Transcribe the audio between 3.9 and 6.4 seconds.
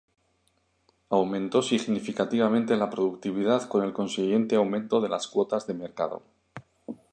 consiguiente aumento de las cuotas de mercado.